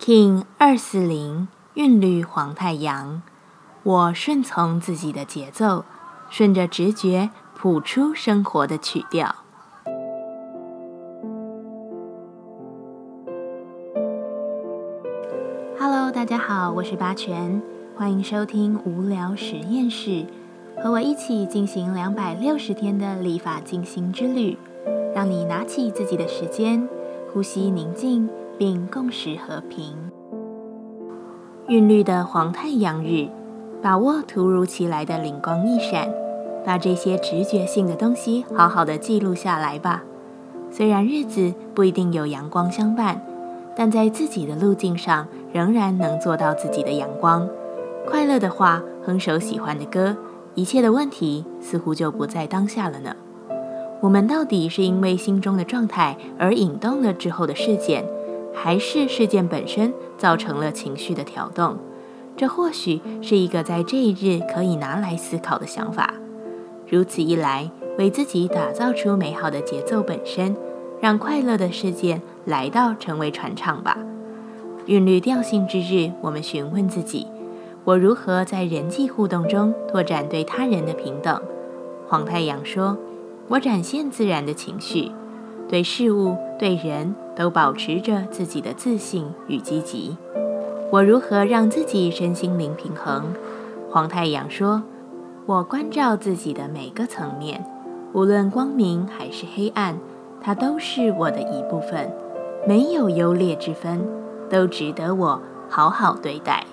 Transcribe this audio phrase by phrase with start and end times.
[0.00, 3.20] King 二四零韵律黄太阳，
[3.82, 5.84] 我顺从自己的节奏，
[6.30, 9.34] 顺着直觉谱出生活的曲调。
[15.78, 17.60] Hello，大家好，我是八全，
[17.96, 20.24] 欢迎收听无聊实验室，
[20.80, 24.56] 和我一起进行两百六十天的立法进行之旅，
[25.12, 26.88] 让你拿起自己的时间，
[27.32, 28.30] 呼吸宁静。
[28.58, 29.94] 并共识和平。
[31.68, 33.28] 韵律的黄太阳日，
[33.80, 36.12] 把握突如其来的灵光一闪，
[36.66, 40.02] 把这些直觉性的东西好好的记录下来吧。
[40.70, 43.22] 虽然日子不一定有阳光相伴，
[43.76, 47.48] 但在自己的路径上，仍然能做到自己的阳光。
[48.06, 50.16] 快乐的话，哼首喜欢的歌，
[50.54, 53.14] 一切的问题似乎就不在当下了呢。
[54.00, 58.04] 我们到底是因为心中的状态而引动了之后的事件？
[58.54, 61.76] 还是事件本身造成了情绪的调动，
[62.36, 66.14] 这或许是一个在这一日可以拿来思考的想法。
[66.88, 70.56] 如此一来，为自己打造出美好的节奏本身，
[71.00, 73.98] 让快乐的事件来到，成为传唱吧。
[74.86, 77.26] 韵律调性之日，我们询问自己：
[77.84, 81.40] 我如何在人际互动中拓展对他人的平等？
[82.08, 82.96] 黄太阳说
[83.48, 85.12] ：“我展现自然的情绪。”
[85.68, 90.16] 对事物、对人都保持着自己的自信与积极。
[90.90, 93.26] 我如何让自己身心灵平衡？
[93.88, 94.82] 黄太阳说
[95.46, 97.64] ：“我关照自己的每个层面，
[98.12, 99.96] 无论光明还是黑暗，
[100.40, 102.10] 它都是我的一部分，
[102.66, 104.04] 没有优劣之分，
[104.50, 106.66] 都值得我好好对待。”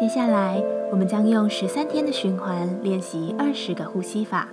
[0.00, 4.48] 接下来，我们将用十三天的循环练习二十个呼吸法。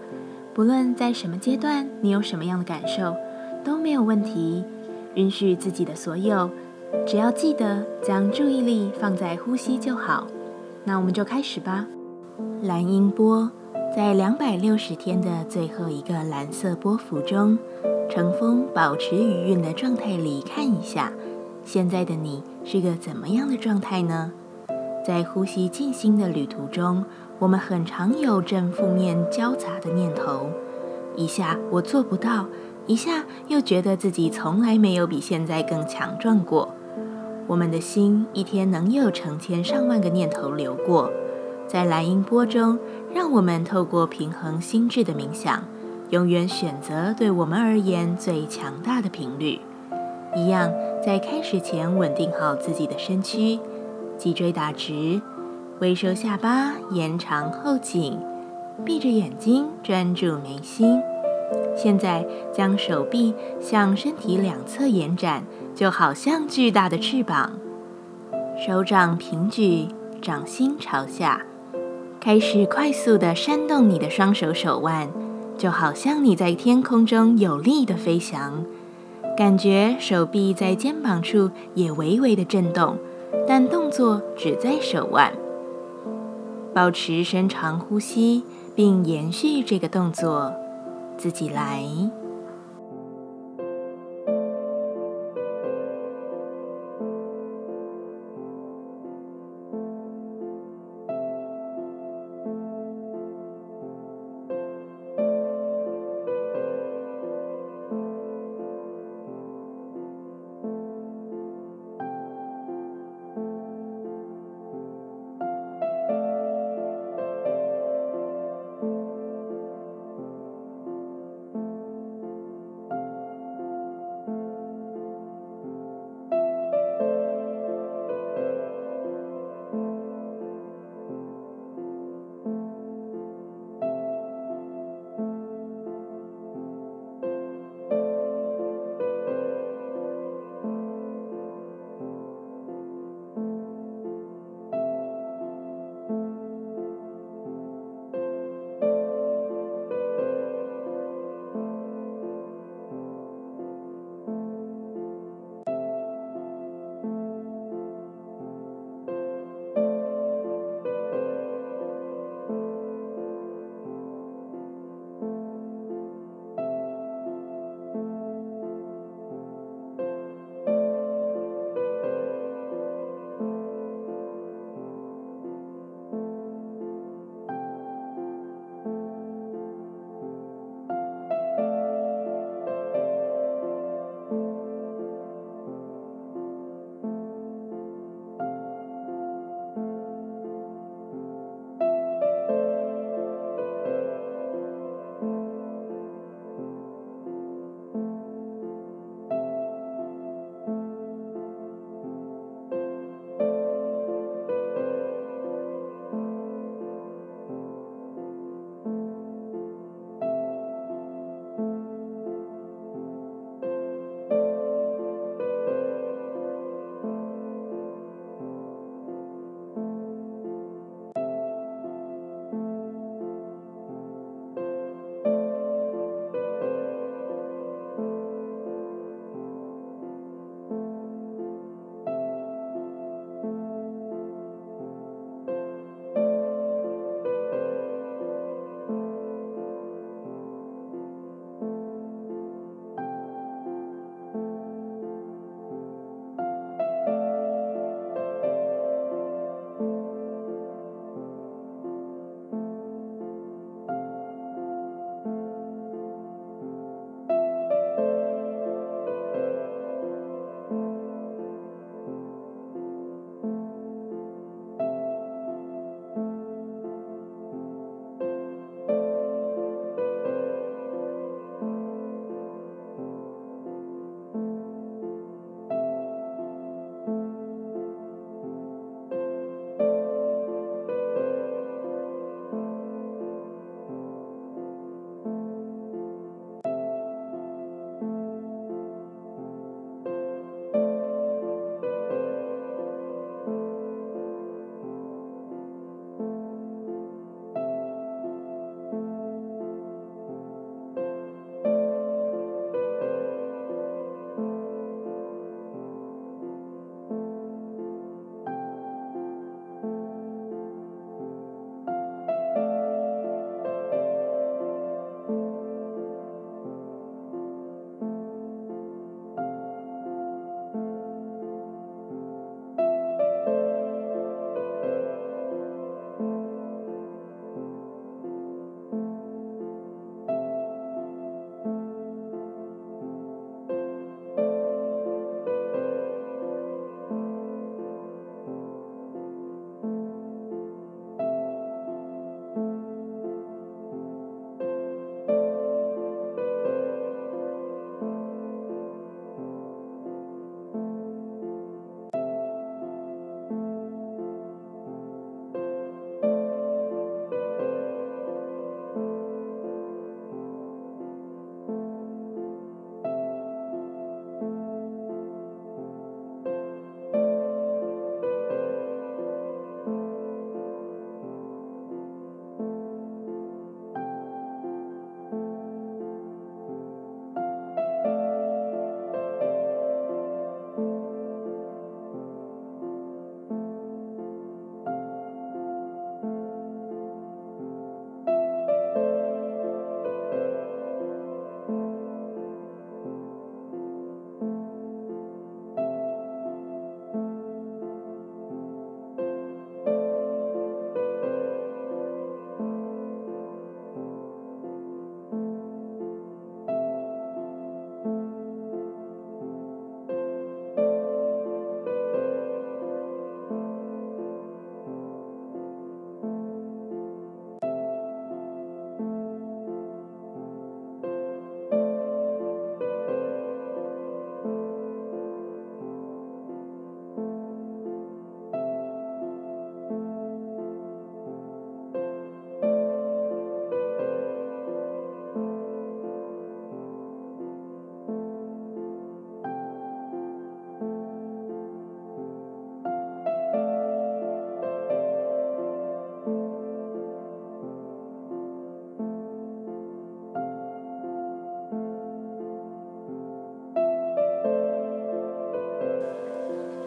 [0.53, 3.15] 不论在什么阶段，你有什么样的感受，
[3.63, 4.63] 都没有问题。
[5.15, 6.49] 允许自己的所有，
[7.07, 10.27] 只要记得将注意力放在呼吸就好。
[10.83, 11.87] 那我们就开始吧。
[12.61, 13.49] 蓝音波
[13.95, 17.57] 在两百六十天的最后一个蓝色波幅中，
[18.07, 21.11] 乘风保持余韵的状态里看一下，
[21.65, 24.31] 现在的你是个怎么样的状态呢？
[25.05, 27.03] 在呼吸静心的旅途中，
[27.39, 30.47] 我们很常有正负面交杂的念头，
[31.15, 32.45] 一下我做不到，
[32.87, 36.73] 一下又觉得自己从来没有比现在更强壮过。
[37.47, 41.11] 我们的心一天能有成千上万个念头流过，
[41.67, 42.79] 在蓝音波中，
[43.13, 45.63] 让我们透过平衡心智的冥想，
[46.11, 49.59] 永远选择对我们而言最强大的频率。
[50.35, 50.71] 一样，
[51.05, 53.59] 在开始前稳定好自己的身躯。
[54.17, 55.19] 脊椎打直，
[55.83, 58.17] 微收下巴，延长后颈，
[58.85, 61.01] 闭着眼睛专注眉心。
[61.75, 65.43] 现在将手臂向身体两侧延展，
[65.75, 67.51] 就好像巨大的翅膀。
[68.65, 69.89] 手掌平举，
[70.21, 71.41] 掌心朝下，
[72.17, 75.09] 开始快速的扇动你的双手手腕，
[75.57, 78.63] 就好像你在天空中有力的飞翔。
[79.35, 82.95] 感觉手臂在肩膀处也微微的震动。
[83.45, 85.33] 但动作只在手腕，
[86.73, 88.43] 保持深长呼吸，
[88.75, 90.51] 并延续这个动作，
[91.17, 91.85] 自己来。